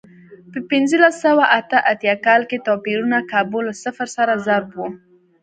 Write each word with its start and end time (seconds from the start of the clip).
په 0.51 0.59
پنځلس 0.69 1.15
سوه 1.25 1.43
اته 1.59 1.77
اتیا 1.91 2.15
کال 2.25 2.41
کې 2.49 2.63
توپیرونه 2.67 3.17
کابو 3.31 3.59
له 3.67 3.73
صفر 3.83 4.07
سره 4.17 4.33
ضرب 4.45 4.69
و. 4.75 4.79